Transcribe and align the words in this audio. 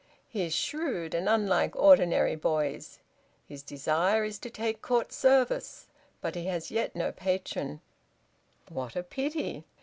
He 0.27 0.43
is 0.43 0.55
shrewd 0.55 1.13
and 1.13 1.29
unlike 1.29 1.75
ordinary 1.75 2.35
boys. 2.35 2.97
His 3.47 3.61
desire 3.61 4.23
is 4.23 4.39
to 4.39 4.49
take 4.49 4.81
Court 4.81 5.13
service, 5.13 5.85
but 6.21 6.33
he 6.33 6.45
has 6.47 6.63
as 6.63 6.71
yet 6.71 6.95
no 6.95 7.11
patron." 7.11 7.81
"What 8.69 8.95
a 8.95 9.03
pity! 9.03 9.63